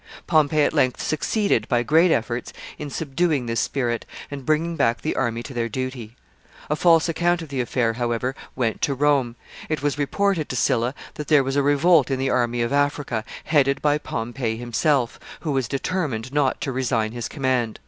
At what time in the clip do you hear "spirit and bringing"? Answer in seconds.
3.59-4.75